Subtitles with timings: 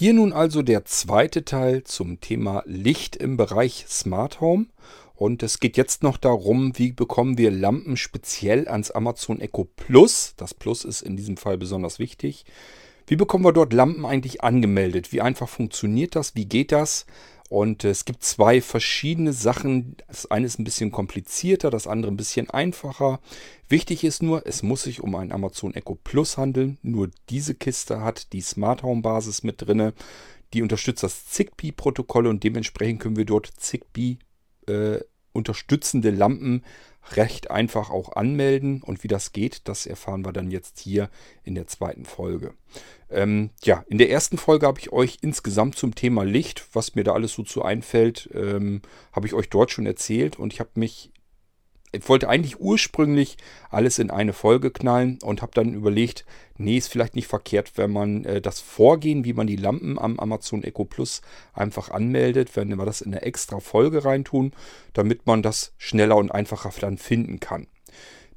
[0.00, 4.64] Hier nun also der zweite Teil zum Thema Licht im Bereich Smart Home.
[5.14, 10.32] Und es geht jetzt noch darum, wie bekommen wir Lampen speziell ans Amazon Echo Plus.
[10.38, 12.46] Das Plus ist in diesem Fall besonders wichtig.
[13.08, 15.12] Wie bekommen wir dort Lampen eigentlich angemeldet?
[15.12, 16.34] Wie einfach funktioniert das?
[16.34, 17.04] Wie geht das?
[17.50, 19.96] Und es gibt zwei verschiedene Sachen.
[20.06, 23.18] Das eine ist ein bisschen komplizierter, das andere ein bisschen einfacher.
[23.68, 26.78] Wichtig ist nur, es muss sich um ein Amazon Echo Plus handeln.
[26.82, 29.94] Nur diese Kiste hat die Smart Home Basis mit drinne.
[30.54, 34.18] Die unterstützt das Zigbee-Protokoll und dementsprechend können wir dort Zigbee
[34.68, 35.00] äh,
[35.32, 36.62] unterstützende Lampen
[37.12, 38.82] recht einfach auch anmelden.
[38.82, 41.10] Und wie das geht, das erfahren wir dann jetzt hier
[41.42, 42.54] in der zweiten Folge.
[43.10, 47.04] Ähm, ja, in der ersten Folge habe ich euch insgesamt zum Thema Licht, was mir
[47.04, 48.82] da alles so zu einfällt, ähm,
[49.12, 50.38] habe ich euch dort schon erzählt.
[50.38, 51.10] Und ich habe mich
[51.92, 53.36] ich wollte eigentlich ursprünglich
[53.68, 56.24] alles in eine Folge knallen und habe dann überlegt,
[56.56, 60.18] nee, ist vielleicht nicht verkehrt, wenn man äh, das Vorgehen, wie man die Lampen am
[60.20, 61.20] Amazon Echo Plus
[61.52, 64.52] einfach anmeldet, wenn wir das in eine extra Folge reintun,
[64.92, 67.66] damit man das schneller und einfacher dann finden kann.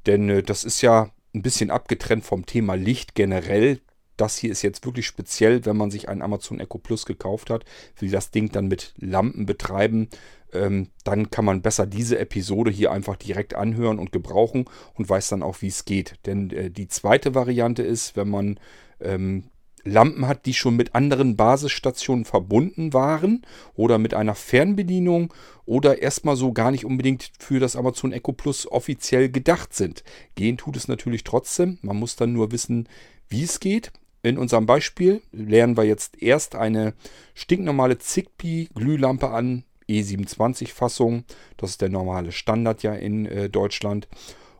[0.05, 3.81] Denn äh, das ist ja ein bisschen abgetrennt vom Thema Licht generell.
[4.17, 7.65] Das hier ist jetzt wirklich speziell, wenn man sich ein Amazon Echo Plus gekauft hat,
[7.97, 10.09] will das Ding dann mit Lampen betreiben
[10.53, 15.29] ähm, dann kann man besser diese Episode hier einfach direkt anhören und gebrauchen und weiß
[15.29, 16.15] dann auch, wie es geht.
[16.25, 18.59] Denn äh, die zweite Variante ist, wenn man
[18.99, 19.45] ähm,
[19.85, 23.41] Lampen hat, die schon mit anderen Basisstationen verbunden waren
[23.75, 25.33] oder mit einer Fernbedienung
[25.65, 30.03] oder erstmal so gar nicht unbedingt für das Amazon Echo Plus offiziell gedacht sind.
[30.35, 31.79] Gehen tut es natürlich trotzdem.
[31.81, 32.87] Man muss dann nur wissen,
[33.27, 33.91] wie es geht.
[34.21, 36.93] In unserem Beispiel lernen wir jetzt erst eine
[37.33, 41.23] stinknormale Zigbee-Glühlampe an, E27-Fassung.
[41.57, 44.07] Das ist der normale Standard ja in äh, Deutschland.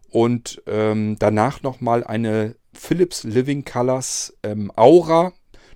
[0.10, 5.34] Und ähm, danach nochmal eine Philips Living Colors ähm, Aura.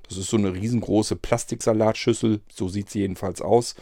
[0.07, 2.41] Das ist so eine riesengroße Plastiksalatschüssel.
[2.53, 3.75] So sieht sie jedenfalls aus.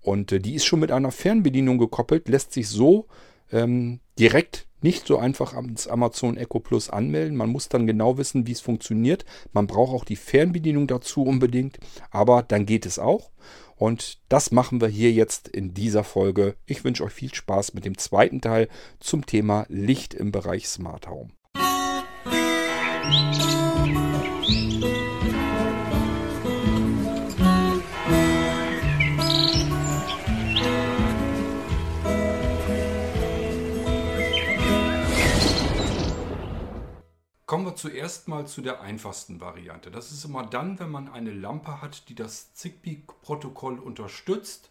[0.00, 3.06] Und äh, die ist schon mit einer Fernbedienung gekoppelt, lässt sich so
[3.50, 7.36] ähm, direkt nicht so einfach ans Amazon Echo Plus anmelden.
[7.38, 9.24] Man muss dann genau wissen, wie es funktioniert.
[9.52, 11.78] Man braucht auch die Fernbedienung dazu unbedingt,
[12.10, 13.30] aber dann geht es auch.
[13.76, 16.56] Und das machen wir hier jetzt in dieser Folge.
[16.66, 18.68] Ich wünsche euch viel Spaß mit dem zweiten Teil
[19.00, 21.30] zum Thema Licht im Bereich Smart Home.
[37.46, 39.90] Kommen wir zuerst mal zu der einfachsten Variante.
[39.90, 44.70] Das ist immer dann, wenn man eine Lampe hat, die das Zigbee-Protokoll unterstützt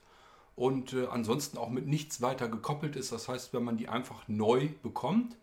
[0.55, 3.11] und äh, ansonsten auch mit nichts weiter gekoppelt ist.
[3.11, 5.37] Das heißt, wenn man die einfach neu bekommt,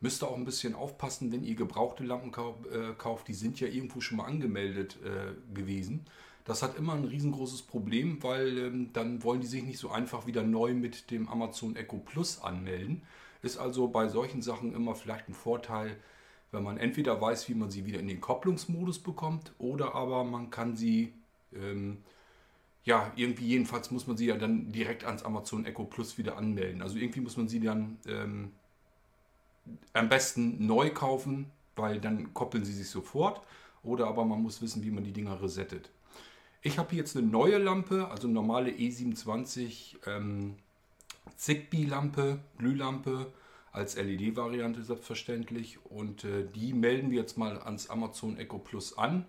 [0.00, 3.28] müsst ihr auch ein bisschen aufpassen, wenn ihr gebrauchte Lampen kau äh, kauft.
[3.28, 6.06] Die sind ja irgendwo schon mal angemeldet äh, gewesen.
[6.46, 10.26] Das hat immer ein riesengroßes Problem, weil ähm, dann wollen die sich nicht so einfach
[10.26, 13.02] wieder neu mit dem Amazon Echo Plus anmelden.
[13.42, 15.98] Ist also bei solchen Sachen immer vielleicht ein Vorteil,
[16.52, 20.50] wenn man entweder weiß, wie man sie wieder in den Kopplungsmodus bekommt oder aber man
[20.50, 21.12] kann sie,
[21.54, 21.98] ähm,
[22.84, 26.82] ja, irgendwie jedenfalls muss man sie ja dann direkt ans Amazon Echo Plus wieder anmelden.
[26.82, 28.52] Also irgendwie muss man sie dann ähm,
[29.92, 31.46] am besten neu kaufen,
[31.76, 33.40] weil dann koppeln sie sich sofort.
[33.82, 35.90] Oder aber man muss wissen, wie man die Dinger resettet.
[36.62, 40.56] Ich habe jetzt eine neue Lampe, also normale E27 ähm,
[41.36, 43.32] Zigbee-Lampe, Glühlampe
[43.72, 45.78] als LED-Variante selbstverständlich.
[45.84, 49.26] Und äh, die melden wir jetzt mal ans Amazon Echo Plus an.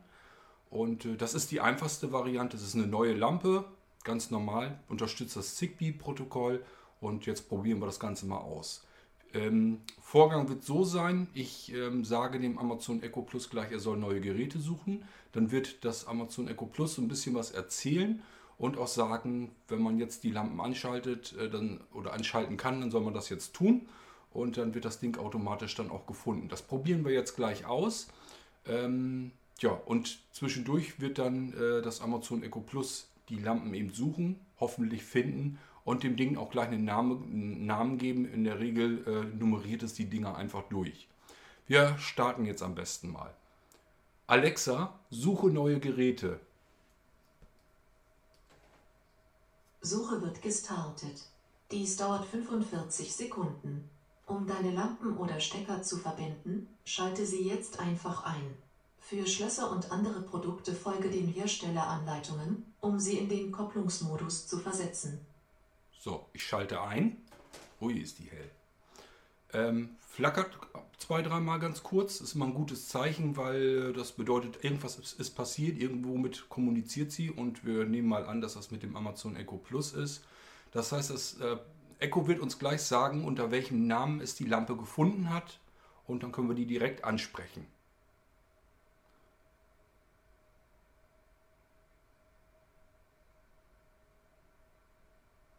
[0.70, 2.58] Und äh, das ist die einfachste Variante.
[2.58, 3.66] Es ist eine neue Lampe,
[4.04, 6.64] ganz normal, unterstützt das Zigbee-Protokoll.
[7.00, 8.86] Und jetzt probieren wir das Ganze mal aus.
[9.34, 13.98] Ähm, Vorgang wird so sein, ich ähm, sage dem Amazon Echo Plus gleich, er soll
[13.98, 15.04] neue Geräte suchen.
[15.32, 18.22] Dann wird das Amazon Echo Plus so ein bisschen was erzählen
[18.58, 22.92] und auch sagen, wenn man jetzt die Lampen anschaltet äh, dann, oder anschalten kann, dann
[22.92, 23.88] soll man das jetzt tun
[24.34, 26.48] und dann wird das Ding automatisch dann auch gefunden.
[26.50, 28.08] Das probieren wir jetzt gleich aus.
[28.66, 34.40] Ähm, ja, und zwischendurch wird dann äh, das Amazon Echo Plus die Lampen eben suchen,
[34.60, 38.26] hoffentlich finden und dem Ding auch gleich einen, Name, einen Namen geben.
[38.26, 41.08] In der Regel äh, nummeriert es die Dinger einfach durch.
[41.68, 43.34] Wir starten jetzt am besten mal.
[44.28, 46.40] Alexa, suche neue Geräte.
[49.82, 51.24] Suche wird gestartet.
[51.72, 53.90] Dies dauert 45 Sekunden.
[54.32, 58.56] Um deine Lampen oder Stecker zu verbinden, schalte sie jetzt einfach ein.
[58.98, 65.20] Für Schlösser und andere Produkte folge den Herstelleranleitungen, um sie in den Kopplungsmodus zu versetzen.
[66.00, 67.18] So, ich schalte ein.
[67.82, 68.50] Ui, ist die hell.
[69.52, 70.58] Ähm, flackert
[70.98, 72.22] zwei, dreimal ganz kurz.
[72.22, 77.12] Ist immer ein gutes Zeichen, weil das bedeutet, irgendwas ist, ist passiert, irgendwo mit kommuniziert
[77.12, 80.24] sie und wir nehmen mal an, dass das mit dem Amazon Echo Plus ist.
[80.72, 81.58] Das heißt, das äh,
[82.02, 85.60] Echo wird uns gleich sagen, unter welchem Namen es die Lampe gefunden hat
[86.08, 87.68] und dann können wir die direkt ansprechen.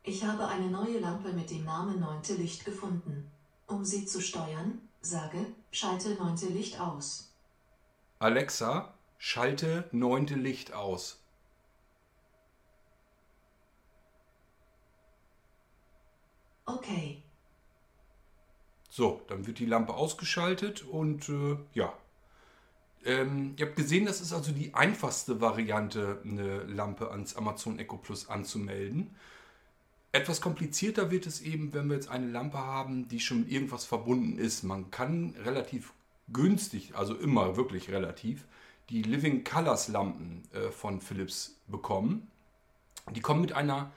[0.02, 3.30] Ich habe eine neue Lampe mit dem Namen Neunte Licht gefunden.
[3.68, 7.32] Um sie zu steuern, sage, schalte neunte Licht aus.
[8.18, 11.21] Alexa, schalte neunte Licht aus.
[16.74, 17.22] Okay.
[18.88, 21.92] So, dann wird die Lampe ausgeschaltet und äh, ja.
[23.04, 27.96] Ähm, ihr habt gesehen, das ist also die einfachste Variante, eine Lampe ans Amazon Echo
[27.96, 29.14] Plus anzumelden.
[30.12, 33.86] Etwas komplizierter wird es eben, wenn wir jetzt eine Lampe haben, die schon mit irgendwas
[33.86, 34.62] verbunden ist.
[34.62, 35.94] Man kann relativ
[36.32, 38.44] günstig, also immer wirklich relativ,
[38.90, 42.30] die Living Colors Lampen äh, von Philips bekommen.
[43.10, 43.90] Die kommen mit einer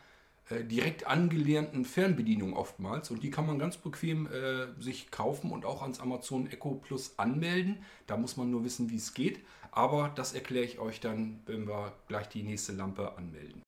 [0.50, 5.81] direkt angelernten Fernbedienung oftmals und die kann man ganz bequem äh, sich kaufen und auch
[5.81, 7.77] ans Amazon Echo Plus anmelden.
[8.06, 9.39] Da muss man nur wissen, wie es geht.
[9.71, 13.62] Aber das erkläre ich euch dann, wenn wir gleich die nächste Lampe anmelden.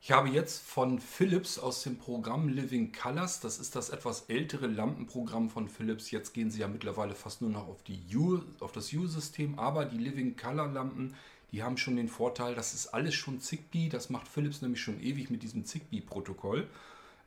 [0.00, 4.68] Ich habe jetzt von Philips aus dem Programm Living Colors, das ist das etwas ältere
[4.68, 6.12] Lampenprogramm von Philips.
[6.12, 9.84] Jetzt gehen sie ja mittlerweile fast nur noch auf, die U, auf das U-System, aber
[9.86, 11.14] die Living Color Lampen,
[11.50, 13.88] die haben schon den Vorteil, das ist alles schon Zigbee.
[13.88, 16.68] Das macht Philips nämlich schon ewig mit diesem Zigbee-Protokoll.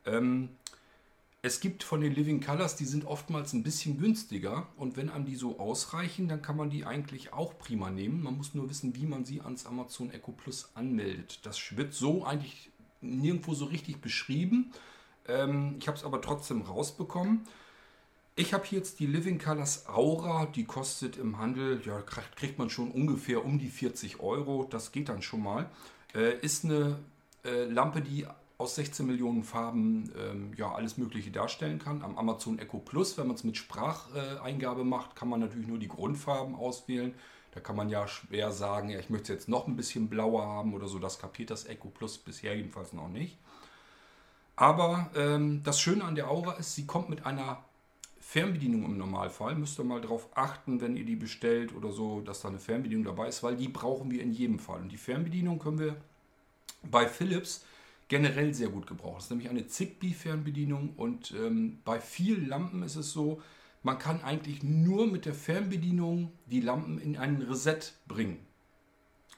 [0.05, 0.49] Ähm,
[1.43, 5.25] es gibt von den Living Colors, die sind oftmals ein bisschen günstiger und wenn einem
[5.25, 8.21] die so ausreichen, dann kann man die eigentlich auch prima nehmen.
[8.21, 11.39] Man muss nur wissen, wie man sie ans Amazon Echo Plus anmeldet.
[11.43, 12.69] Das wird so eigentlich
[13.01, 14.71] nirgendwo so richtig beschrieben.
[15.27, 17.41] Ähm, ich habe es aber trotzdem rausbekommen.
[18.35, 22.91] Ich habe jetzt die Living Colors Aura, die kostet im Handel, ja, kriegt man schon
[22.91, 24.67] ungefähr um die 40 Euro.
[24.69, 25.71] Das geht dann schon mal.
[26.13, 26.99] Äh, ist eine
[27.43, 28.27] äh, Lampe, die
[28.61, 32.03] aus 16 Millionen Farben ähm, ja alles Mögliche darstellen kann.
[32.03, 35.87] Am Amazon Echo Plus, wenn man es mit Spracheingabe macht, kann man natürlich nur die
[35.87, 37.13] Grundfarben auswählen.
[37.53, 40.45] Da kann man ja schwer sagen, ja, ich möchte es jetzt noch ein bisschen blauer
[40.45, 40.99] haben oder so.
[40.99, 43.37] Das kapiert das Echo Plus bisher jedenfalls noch nicht.
[44.55, 47.63] Aber ähm, das Schöne an der Aura ist, sie kommt mit einer
[48.19, 49.55] Fernbedienung im Normalfall.
[49.55, 53.03] Müsst ihr mal darauf achten, wenn ihr die bestellt oder so, dass da eine Fernbedienung
[53.03, 54.81] dabei ist, weil die brauchen wir in jedem Fall.
[54.81, 55.97] Und die Fernbedienung können wir
[56.83, 57.65] bei Philips
[58.11, 59.15] generell sehr gut gebrauchen.
[59.15, 63.41] Das ist nämlich eine Zigbee-Fernbedienung und ähm, bei vielen Lampen ist es so,
[63.83, 67.79] man kann eigentlich nur mit der Fernbedienung die Lampen in einen Reset
[68.09, 68.45] bringen.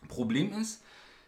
[0.08, 0.82] Problem ist,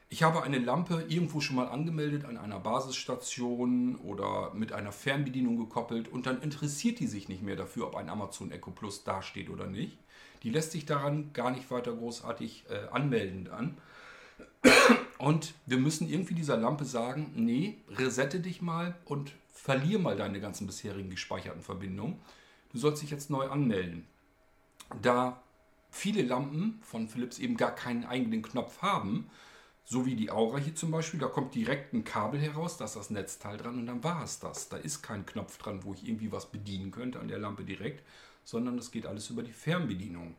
[0.10, 5.58] ich habe eine Lampe irgendwo schon mal angemeldet an einer Basisstation oder mit einer Fernbedienung
[5.58, 9.52] gekoppelt und dann interessiert die sich nicht mehr dafür, ob ein Amazon Echo Plus dasteht
[9.52, 10.00] oder nicht.
[10.42, 13.78] Die lässt sich daran gar nicht weiter großartig äh, anmelden dann.
[15.18, 20.40] Und wir müssen irgendwie dieser Lampe sagen, nee, resette dich mal und verlier mal deine
[20.40, 22.20] ganzen bisherigen gespeicherten Verbindungen
[22.76, 24.06] du sollst dich jetzt neu anmelden.
[25.02, 25.42] Da
[25.90, 29.30] viele Lampen von Philips eben gar keinen eigenen Knopf haben,
[29.86, 32.96] so wie die Aura hier zum Beispiel, da kommt direkt ein Kabel heraus, da ist
[32.96, 34.68] das Netzteil dran und dann war es das.
[34.68, 38.04] Da ist kein Knopf dran, wo ich irgendwie was bedienen könnte an der Lampe direkt,
[38.44, 40.36] sondern das geht alles über die Fernbedienung.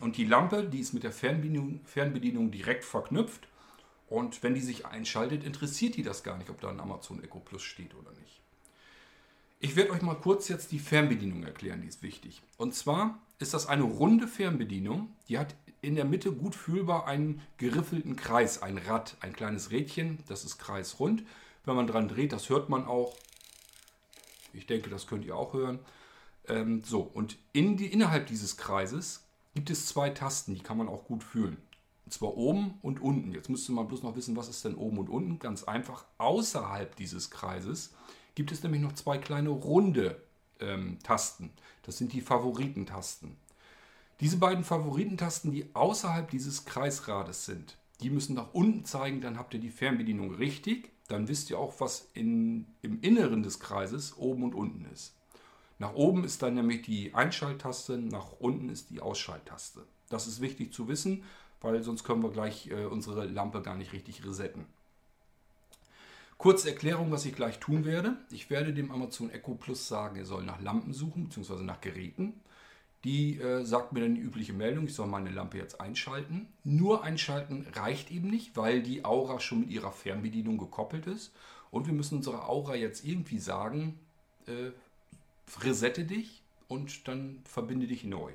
[0.00, 3.48] Und die Lampe, die ist mit der Fernbedienung, Fernbedienung direkt verknüpft.
[4.08, 7.40] Und wenn die sich einschaltet, interessiert die das gar nicht, ob da ein Amazon Echo
[7.40, 8.40] Plus steht oder nicht.
[9.58, 12.42] Ich werde euch mal kurz jetzt die Fernbedienung erklären, die ist wichtig.
[12.56, 17.42] Und zwar ist das eine runde Fernbedienung, die hat in der Mitte gut fühlbar einen
[17.58, 21.24] geriffelten Kreis, ein Rad, ein kleines Rädchen, das ist kreisrund.
[21.64, 23.16] Wenn man dran dreht, das hört man auch.
[24.52, 25.78] Ich denke, das könnt ihr auch hören.
[26.48, 29.25] Ähm, so, und in die, innerhalb dieses Kreises
[29.56, 31.56] gibt es zwei Tasten, die kann man auch gut fühlen.
[32.04, 33.32] Und zwar oben und unten.
[33.32, 35.38] Jetzt müsste man bloß noch wissen, was ist denn oben und unten.
[35.40, 37.94] Ganz einfach, außerhalb dieses Kreises
[38.36, 40.22] gibt es nämlich noch zwei kleine runde
[40.60, 41.50] ähm, Tasten.
[41.82, 43.36] Das sind die Favoritentasten.
[44.20, 49.54] Diese beiden Favoritentasten, die außerhalb dieses Kreisrades sind, die müssen nach unten zeigen, dann habt
[49.54, 50.90] ihr die Fernbedienung richtig.
[51.08, 55.14] Dann wisst ihr auch, was in, im Inneren des Kreises oben und unten ist.
[55.78, 59.82] Nach oben ist dann nämlich die Einschalttaste, nach unten ist die Ausschalttaste.
[60.08, 61.24] Das ist wichtig zu wissen,
[61.60, 64.66] weil sonst können wir gleich äh, unsere Lampe gar nicht richtig resetten.
[66.38, 68.16] Kurze Erklärung, was ich gleich tun werde.
[68.30, 72.34] Ich werde dem Amazon Echo Plus sagen, er soll nach Lampen suchen, beziehungsweise nach Geräten.
[73.04, 76.48] Die äh, sagt mir dann die übliche Meldung, ich soll meine Lampe jetzt einschalten.
[76.64, 81.32] Nur einschalten reicht eben nicht, weil die Aura schon mit ihrer Fernbedienung gekoppelt ist.
[81.70, 83.98] Und wir müssen unserer Aura jetzt irgendwie sagen,
[84.46, 84.70] äh,
[85.60, 88.32] resette dich und dann verbinde dich neu.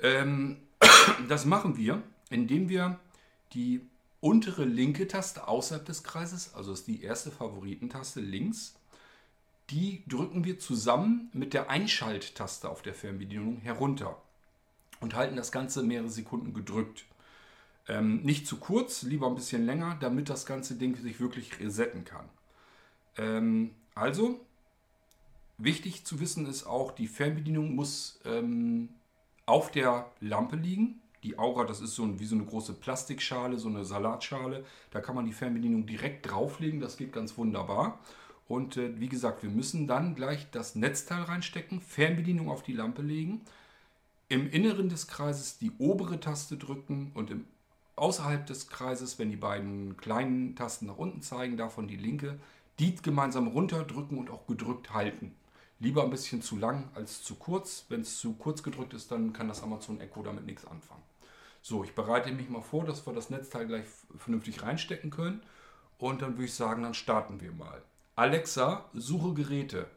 [0.00, 0.58] Ähm,
[1.28, 2.98] das machen wir, indem wir
[3.52, 3.80] die
[4.20, 8.74] untere linke Taste außerhalb des Kreises, also ist die erste Favoritentaste links,
[9.70, 14.20] die drücken wir zusammen mit der Einschalttaste auf der Fernbedienung herunter
[15.00, 17.04] und halten das Ganze mehrere Sekunden gedrückt.
[17.88, 22.04] Ähm, nicht zu kurz, lieber ein bisschen länger, damit das ganze Ding sich wirklich resetten
[22.04, 22.28] kann.
[23.16, 24.40] Ähm, also,
[25.58, 28.90] wichtig zu wissen ist auch, die Fernbedienung muss ähm,
[29.46, 31.00] auf der Lampe liegen.
[31.22, 34.64] Die Aura, das ist so ein, wie so eine große Plastikschale, so eine Salatschale.
[34.90, 37.98] Da kann man die Fernbedienung direkt drauflegen, das geht ganz wunderbar.
[38.48, 43.02] Und äh, wie gesagt, wir müssen dann gleich das Netzteil reinstecken, Fernbedienung auf die Lampe
[43.02, 43.40] legen,
[44.28, 47.44] im Inneren des Kreises die obere Taste drücken und im,
[47.96, 52.38] außerhalb des Kreises, wenn die beiden kleinen Tasten nach unten zeigen, davon die linke,
[52.78, 55.34] die gemeinsam runterdrücken und auch gedrückt halten.
[55.78, 57.84] Lieber ein bisschen zu lang als zu kurz.
[57.88, 61.02] Wenn es zu kurz gedrückt ist, dann kann das Amazon Echo damit nichts anfangen.
[61.60, 63.84] So, ich bereite mich mal vor, dass wir das Netzteil gleich
[64.16, 65.42] vernünftig reinstecken können.
[65.98, 67.82] Und dann würde ich sagen, dann starten wir mal.
[68.14, 69.90] Alexa, suche Geräte.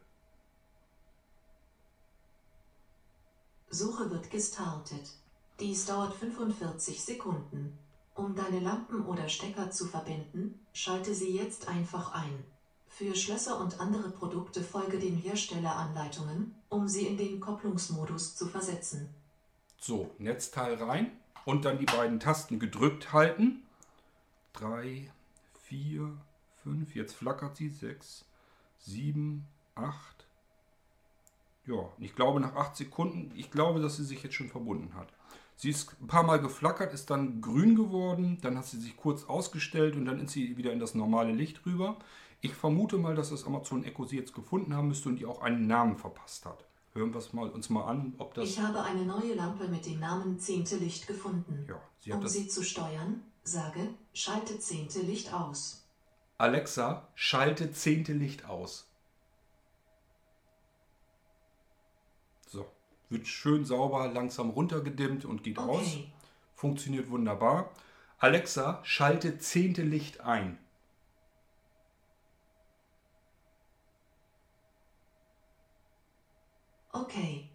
[3.70, 5.12] Suche wird gestartet.
[5.60, 7.78] Dies dauert 45 Sekunden.
[8.14, 12.44] Um deine Lampen oder Stecker zu verbinden, schalte sie jetzt einfach ein.
[13.00, 19.08] Für Schlösser und andere Produkte folge den Herstelleranleitungen, um sie in den Kopplungsmodus zu versetzen.
[19.78, 21.10] So, Netzteil rein
[21.46, 23.62] und dann die beiden Tasten gedrückt halten.
[24.52, 25.10] 3,
[25.62, 26.12] 4,
[26.62, 28.26] 5, jetzt flackert sie, 6,
[28.80, 30.26] 7, 8.
[31.64, 35.08] Ja, ich glaube nach 8 Sekunden, ich glaube, dass sie sich jetzt schon verbunden hat.
[35.56, 39.24] Sie ist ein paar Mal geflackert, ist dann grün geworden, dann hat sie sich kurz
[39.24, 41.96] ausgestellt und dann ist sie wieder in das normale Licht rüber.
[42.42, 45.42] Ich vermute mal, dass das Amazon Echo sie jetzt gefunden haben müsste und ihr auch
[45.42, 46.64] einen Namen verpasst hat.
[46.92, 48.48] Hören wir es mal, uns mal an, ob das.
[48.48, 51.66] Ich habe eine neue Lampe mit dem Namen Zehnte Licht gefunden.
[51.68, 55.86] Ja, sie hat um sie zu steuern, sage, schalte Zehnte Licht aus.
[56.38, 58.90] Alexa, schalte zehnte Licht aus.
[62.46, 62.66] So,
[63.10, 65.82] wird schön sauber, langsam runtergedimmt und geht aus.
[65.82, 66.10] Okay.
[66.54, 67.70] Funktioniert wunderbar.
[68.18, 70.58] Alexa, schalte zehnte Licht ein.
[76.92, 77.48] Okay.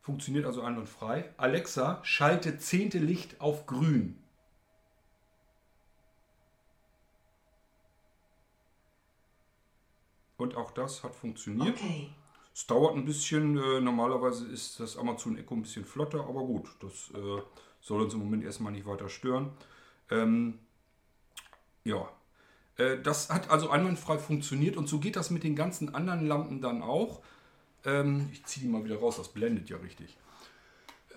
[0.00, 1.32] Funktioniert also einwandfrei.
[1.36, 4.18] Alexa, schalte zehnte Licht auf grün.
[10.38, 11.76] Und auch das hat funktioniert.
[11.76, 12.08] Okay.
[12.54, 16.68] Es dauert ein bisschen, äh, normalerweise ist das Amazon Echo ein bisschen flotter, aber gut,
[16.80, 17.42] das äh,
[17.80, 19.52] soll uns im Moment erstmal nicht weiter stören.
[20.10, 20.58] Ähm,
[21.84, 22.08] ja,
[22.76, 26.60] äh, das hat also einwandfrei funktioniert und so geht das mit den ganzen anderen Lampen
[26.60, 27.22] dann auch.
[27.84, 30.16] Ähm, ich ziehe die mal wieder raus, das blendet ja richtig.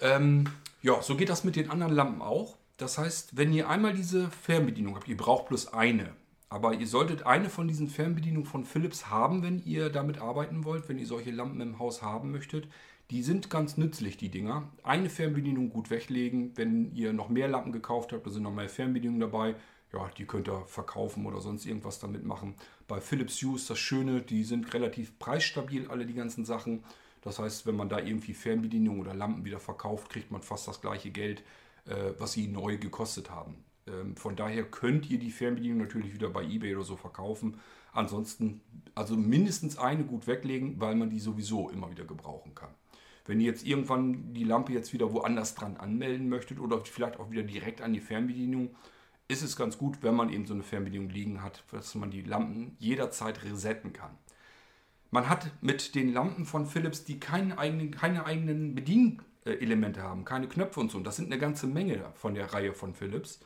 [0.02, 0.46] Ähm,
[0.82, 2.58] ja, so geht das mit den anderen Lampen auch.
[2.78, 6.16] Das heißt, wenn ihr einmal diese Fernbedienung habt, ihr braucht bloß eine.
[6.50, 10.90] Aber ihr solltet eine von diesen Fernbedienungen von Philips haben, wenn ihr damit arbeiten wollt,
[10.90, 12.68] wenn ihr solche Lampen im Haus haben möchtet.
[13.10, 14.70] Die sind ganz nützlich, die Dinger.
[14.84, 16.52] Eine Fernbedienung gut weglegen.
[16.56, 19.56] Wenn ihr noch mehr Lampen gekauft habt, da sind noch mehr Fernbedienungen dabei.
[19.94, 22.56] Ja, die könnt ihr verkaufen oder sonst irgendwas damit machen.
[22.88, 26.84] Bei Philips Hue ist das Schöne, die sind relativ preisstabil, alle die ganzen Sachen.
[27.22, 30.82] Das heißt, wenn man da irgendwie Fernbedienungen oder Lampen wieder verkauft, kriegt man fast das
[30.82, 31.44] gleiche Geld,
[31.86, 33.64] äh, was sie neu gekostet haben.
[33.88, 37.60] Ähm, von daher könnt ihr die Fernbedienung natürlich wieder bei eBay oder so verkaufen.
[37.94, 38.62] Ansonsten
[38.96, 42.70] also mindestens eine gut weglegen, weil man die sowieso immer wieder gebrauchen kann.
[43.26, 47.30] Wenn ihr jetzt irgendwann die Lampe jetzt wieder woanders dran anmelden möchtet oder vielleicht auch
[47.30, 48.76] wieder direkt an die Fernbedienung,
[49.32, 52.22] ist es ganz gut, wenn man eben so eine Fernbedienung liegen hat, dass man die
[52.22, 54.18] Lampen jederzeit resetten kann.
[55.10, 60.48] Man hat mit den Lampen von Philips, die keine eigenen, keine eigenen Bedienelemente haben, keine
[60.48, 63.40] Knöpfe und so, und das sind eine ganze Menge von der Reihe von Philips,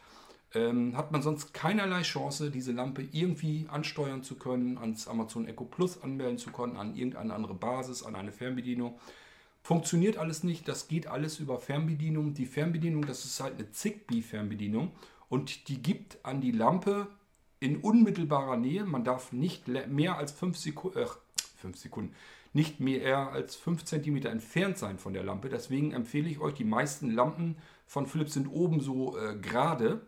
[0.54, 5.65] ähm, hat man sonst keinerlei Chance, diese Lampe irgendwie ansteuern zu können, ans Amazon Echo
[5.65, 9.00] Plus anmelden zu können, an irgendeine andere Basis, an eine Fernbedienung.
[9.62, 12.36] Funktioniert alles nicht, das geht alles über Fernbedienung.
[12.36, 14.92] Die Fernbedienung, das ist halt eine Zigbee-Fernbedienung
[15.36, 17.08] und die gibt an die Lampe
[17.60, 21.08] in unmittelbarer Nähe, man darf nicht mehr als 5 Sekunden, äh,
[21.58, 22.15] 5 Sekunden,
[22.54, 25.50] nicht mehr als 5 cm entfernt sein von der Lampe.
[25.50, 30.00] Deswegen empfehle ich euch, die meisten Lampen von Philips sind oben so äh, gerade.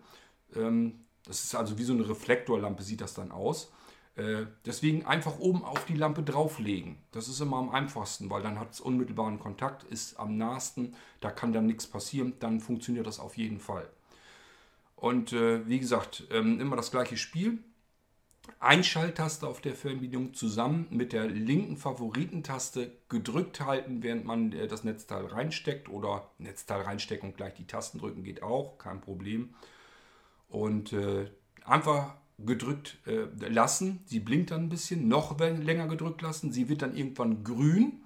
[0.56, 0.94] Ähm,
[1.26, 3.74] das ist also wie so eine Reflektorlampe, sieht das dann aus.
[4.16, 7.00] Äh, deswegen einfach oben auf die Lampe drauflegen.
[7.12, 11.32] Das ist immer am einfachsten, weil dann hat es unmittelbaren Kontakt, ist am nahesten, da
[11.32, 13.90] kann dann nichts passieren, dann funktioniert das auf jeden Fall.
[14.98, 17.60] Und äh, wie gesagt, ähm, immer das gleiche Spiel.
[18.60, 24.84] Einschalttaste auf der Fernbedienung zusammen mit der linken Favoritentaste gedrückt halten, während man äh, das
[24.84, 29.54] Netzteil reinsteckt oder Netzteil reinstecken und gleich die Tasten drücken geht auch, kein Problem.
[30.50, 31.30] Und äh,
[31.64, 34.02] einfach gedrückt äh, lassen.
[34.06, 36.52] Sie blinkt dann ein bisschen, noch länger gedrückt lassen.
[36.52, 38.02] Sie wird dann irgendwann grün,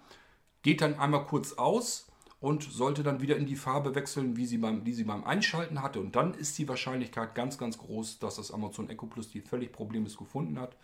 [0.62, 2.11] geht dann einmal kurz aus
[2.42, 5.82] und sollte dann wieder in die Farbe wechseln, wie sie beim, die sie beim Einschalten
[5.82, 6.00] hatte.
[6.00, 9.72] Und dann ist die Wahrscheinlichkeit ganz, ganz groß, dass das Amazon Echo Plus die völlig
[9.72, 10.76] problemlos gefunden hat.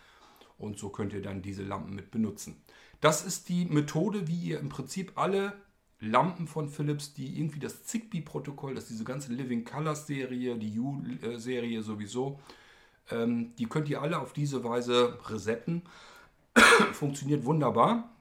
[0.60, 2.62] Und so könnt ihr dann diese Lampen mit benutzen.
[3.02, 5.54] Das ist die Methode, wie ihr im Prinzip alle
[6.00, 10.80] Lampen von Philips, die irgendwie das Zigbee-Protokoll, das ist diese ganze Living Colors Serie, die
[10.80, 12.40] U-Serie sowieso,
[13.10, 15.82] ähm, die könnt ihr alle auf diese Weise resetten.
[16.94, 18.16] Funktioniert wunderbar.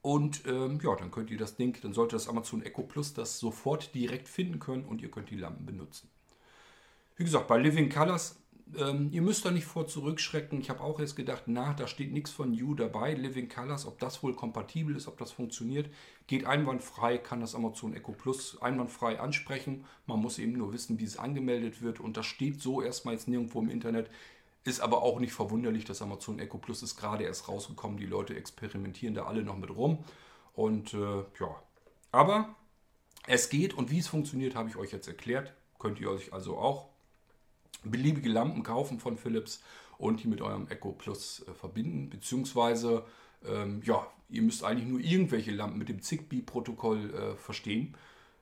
[0.00, 3.38] Und ähm, ja, dann könnt ihr das Ding, dann sollte das Amazon Echo Plus das
[3.38, 6.08] sofort direkt finden können und ihr könnt die Lampen benutzen.
[7.16, 8.38] Wie gesagt, bei Living Colors
[8.76, 10.60] ähm, ihr müsst da nicht vor zurückschrecken.
[10.60, 13.98] Ich habe auch erst gedacht, na, da steht nichts von You dabei, Living Colors, ob
[13.98, 15.90] das wohl kompatibel ist, ob das funktioniert.
[16.26, 19.84] Geht einwandfrei, kann das Amazon Echo Plus einwandfrei ansprechen.
[20.06, 22.00] Man muss eben nur wissen, wie es angemeldet wird.
[22.00, 24.10] Und das steht so erstmal jetzt nirgendwo im Internet.
[24.68, 27.96] Ist aber auch nicht verwunderlich, das Amazon Echo Plus ist gerade erst rausgekommen.
[27.96, 30.04] Die Leute experimentieren da alle noch mit rum.
[30.52, 31.62] Und äh, ja,
[32.12, 32.54] aber
[33.26, 35.54] es geht und wie es funktioniert, habe ich euch jetzt erklärt.
[35.78, 36.90] Könnt ihr euch also auch
[37.82, 39.62] beliebige Lampen kaufen von Philips
[39.96, 42.10] und die mit eurem Echo Plus äh, verbinden.
[42.10, 43.06] Beziehungsweise,
[43.46, 47.96] ähm, ja, ihr müsst eigentlich nur irgendwelche Lampen mit dem Zigbee-Protokoll äh, verstehen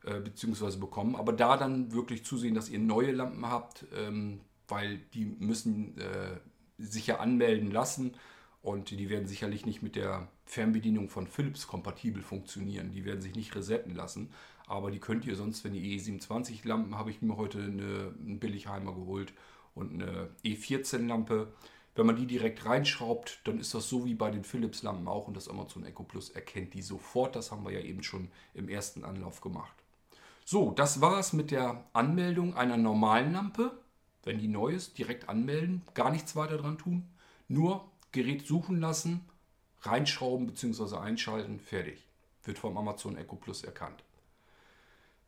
[0.04, 1.14] äh, beziehungsweise bekommen.
[1.14, 6.38] Aber da dann wirklich zusehen, dass ihr neue Lampen habt, ähm, weil die müssen äh,
[6.78, 8.14] sich ja anmelden lassen
[8.62, 12.90] und die werden sicherlich nicht mit der Fernbedienung von Philips kompatibel funktionieren.
[12.90, 14.30] Die werden sich nicht resetten lassen.
[14.66, 18.92] Aber die könnt ihr sonst, wenn die E27-Lampen habe ich mir heute eine, einen Billigheimer
[18.92, 19.32] geholt
[19.74, 21.52] und eine E14-Lampe.
[21.94, 25.36] Wenn man die direkt reinschraubt, dann ist das so wie bei den Philips-Lampen auch und
[25.36, 27.36] das Amazon Echo Plus erkennt die sofort.
[27.36, 29.76] Das haben wir ja eben schon im ersten Anlauf gemacht.
[30.44, 33.78] So, das war es mit der Anmeldung einer normalen Lampe.
[34.26, 37.08] Wenn die neu ist, direkt anmelden, gar nichts weiter dran tun.
[37.46, 39.24] Nur Gerät suchen lassen,
[39.82, 40.96] reinschrauben bzw.
[40.96, 42.08] einschalten, fertig.
[42.42, 44.02] Wird vom Amazon Echo Plus erkannt.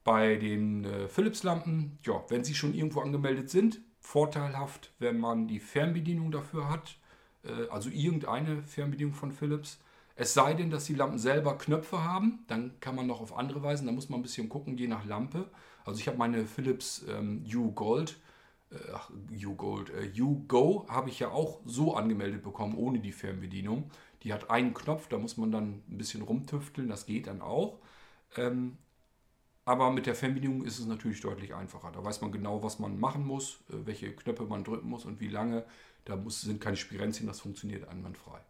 [0.02, 5.61] Bei den äh, Philips-Lampen, ja, wenn sie schon irgendwo angemeldet sind, vorteilhaft, wenn man die
[5.61, 6.98] Fernbedienung dafür hat,
[7.44, 9.78] äh, also irgendeine Fernbedienung von Philips.
[10.16, 13.62] Es sei denn, dass die Lampen selber Knöpfe haben, dann kann man noch auf andere
[13.62, 15.48] Weisen, da muss man ein bisschen gucken, je nach Lampe.
[15.84, 18.18] Also ich habe meine Philips ähm, U Gold,
[18.94, 19.11] ach,
[19.44, 23.90] U Gold, äh, U Go habe ich ja auch so angemeldet bekommen, ohne die Fernbedienung.
[24.22, 27.78] Die hat einen Knopf, da muss man dann ein bisschen rumtüfteln, das geht dann auch.
[28.37, 28.78] Ähm,
[29.64, 31.92] aber mit der Fernbedienung ist es natürlich deutlich einfacher.
[31.92, 35.20] Da weiß man genau, was man machen muss, äh, welche Knöpfe man drücken muss und
[35.20, 35.64] wie lange.
[36.04, 38.40] Da muss, sind keine Spirenzien, das funktioniert einwandfrei.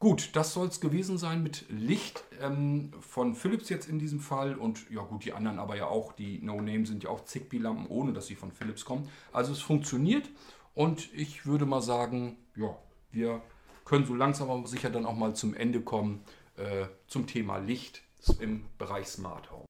[0.00, 4.54] Gut, das soll es gewesen sein mit Licht ähm, von Philips jetzt in diesem Fall.
[4.54, 8.12] Und ja gut, die anderen aber ja auch, die No-Name sind ja auch Zigbee-Lampen, ohne
[8.12, 9.08] dass sie von Philips kommen.
[9.32, 10.30] Also es funktioniert
[10.74, 12.78] und ich würde mal sagen, ja,
[13.10, 13.42] wir
[13.84, 16.22] können so langsam aber sicher dann auch mal zum Ende kommen
[16.56, 18.02] äh, zum Thema Licht
[18.38, 19.64] im Bereich Smart Home.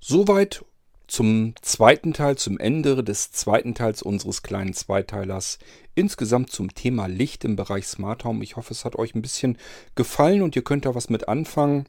[0.00, 0.66] Soweit
[1.10, 5.58] zum zweiten Teil, zum Ende des zweiten Teils unseres kleinen Zweiteilers.
[5.94, 8.44] Insgesamt zum Thema Licht im Bereich Smart Home.
[8.44, 9.58] Ich hoffe, es hat euch ein bisschen
[9.96, 11.86] gefallen und ihr könnt da was mit anfangen.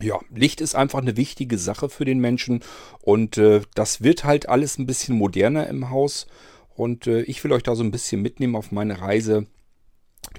[0.00, 2.62] Ja, Licht ist einfach eine wichtige Sache für den Menschen
[3.00, 6.26] und äh, das wird halt alles ein bisschen moderner im Haus
[6.74, 9.46] und äh, ich will euch da so ein bisschen mitnehmen auf meine Reise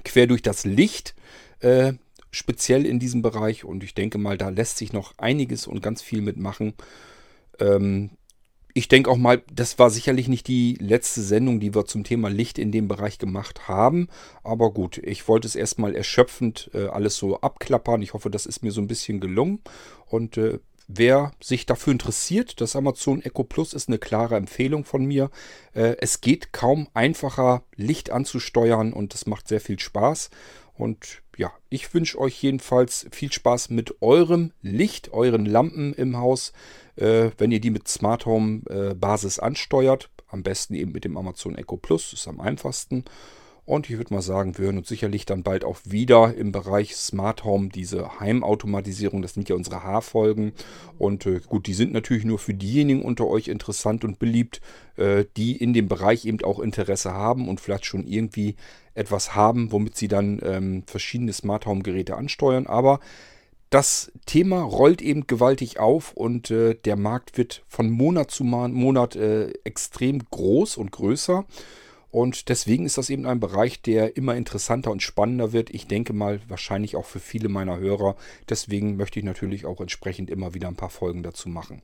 [0.04, 1.16] quer durch das Licht.
[1.58, 1.94] Äh,
[2.30, 6.02] speziell in diesem Bereich und ich denke mal, da lässt sich noch einiges und ganz
[6.02, 6.74] viel mitmachen.
[7.60, 8.10] Ähm,
[8.74, 12.28] ich denke auch mal, das war sicherlich nicht die letzte Sendung, die wir zum Thema
[12.28, 14.08] Licht in dem Bereich gemacht haben.
[14.44, 18.02] Aber gut, ich wollte es erstmal erschöpfend äh, alles so abklappern.
[18.02, 19.62] Ich hoffe, das ist mir so ein bisschen gelungen.
[20.06, 25.04] Und äh, wer sich dafür interessiert, das Amazon Echo Plus ist eine klare Empfehlung von
[25.04, 25.30] mir.
[25.74, 30.30] Äh, es geht kaum einfacher, Licht anzusteuern und es macht sehr viel Spaß.
[30.78, 36.52] Und ja, ich wünsche euch jedenfalls viel Spaß mit eurem Licht, euren Lampen im Haus,
[36.96, 40.08] äh, wenn ihr die mit Smart Home äh, Basis ansteuert.
[40.28, 43.04] Am besten eben mit dem Amazon Echo Plus, ist am einfachsten.
[43.68, 46.96] Und ich würde mal sagen, wir hören uns sicherlich dann bald auch wieder im Bereich
[46.96, 49.20] Smart Home, diese Heimautomatisierung.
[49.20, 50.52] Das sind ja unsere Haarfolgen.
[50.96, 54.62] Und äh, gut, die sind natürlich nur für diejenigen unter euch interessant und beliebt,
[54.96, 58.56] äh, die in dem Bereich eben auch Interesse haben und vielleicht schon irgendwie
[58.94, 62.66] etwas haben, womit sie dann ähm, verschiedene Smart Home Geräte ansteuern.
[62.66, 63.00] Aber
[63.68, 69.14] das Thema rollt eben gewaltig auf und äh, der Markt wird von Monat zu Monat
[69.14, 71.44] äh, extrem groß und größer.
[72.10, 75.70] Und deswegen ist das eben ein Bereich, der immer interessanter und spannender wird.
[75.70, 78.16] Ich denke mal, wahrscheinlich auch für viele meiner Hörer.
[78.48, 81.82] Deswegen möchte ich natürlich auch entsprechend immer wieder ein paar Folgen dazu machen.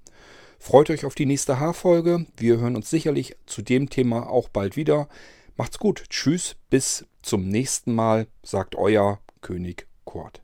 [0.59, 2.27] Freut euch auf die nächste Haarfolge.
[2.37, 5.09] Wir hören uns sicherlich zu dem Thema auch bald wieder.
[5.57, 6.05] Macht's gut.
[6.09, 6.57] Tschüss.
[6.71, 10.44] Bis zum nächsten Mal, sagt euer König Kurt.